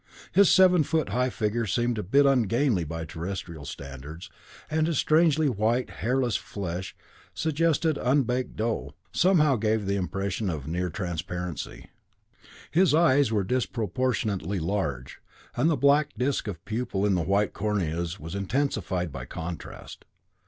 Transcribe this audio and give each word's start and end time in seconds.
His 0.31 0.51
seven 0.51 0.81
foot 0.81 1.09
high 1.09 1.29
figure 1.29 1.67
seemed 1.67 1.99
a 1.99 2.01
bit 2.01 2.25
ungainly 2.25 2.83
by 2.83 3.05
Terrestrial 3.05 3.65
standards, 3.65 4.31
and 4.67 4.87
his 4.87 4.97
strangely 4.97 5.47
white, 5.47 5.91
hairless 6.01 6.35
flesh, 6.35 6.95
suggesting 7.35 7.99
unbaked 7.99 8.55
dough, 8.55 8.95
somehow 9.11 9.57
gave 9.57 9.85
the 9.85 9.97
impression 9.97 10.49
of 10.49 10.65
near 10.65 10.89
transparency. 10.89 11.91
His 12.71 12.95
eyes 12.95 13.31
were 13.31 13.43
disproportionately 13.43 14.57
large, 14.59 15.19
and 15.55 15.69
the 15.69 15.77
black 15.77 16.13
disc 16.17 16.47
of 16.47 16.65
pupil 16.65 17.05
in 17.05 17.13
the 17.13 17.21
white 17.21 17.53
corneas 17.53 18.19
was 18.19 18.33
intensified 18.33 19.11
by 19.11 19.25
contrast. 19.25 20.05